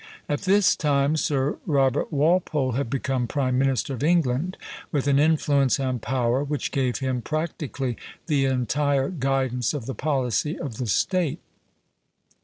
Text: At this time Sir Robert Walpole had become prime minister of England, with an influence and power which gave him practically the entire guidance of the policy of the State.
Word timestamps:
At 0.27 0.41
this 0.41 0.75
time 0.75 1.15
Sir 1.15 1.59
Robert 1.67 2.11
Walpole 2.11 2.71
had 2.71 2.89
become 2.89 3.27
prime 3.27 3.59
minister 3.59 3.93
of 3.93 4.01
England, 4.03 4.57
with 4.91 5.05
an 5.05 5.19
influence 5.19 5.77
and 5.79 6.01
power 6.01 6.43
which 6.43 6.71
gave 6.71 6.97
him 6.97 7.21
practically 7.21 7.97
the 8.25 8.45
entire 8.45 9.09
guidance 9.09 9.75
of 9.75 9.85
the 9.85 9.93
policy 9.93 10.57
of 10.57 10.77
the 10.77 10.87
State. 10.87 11.39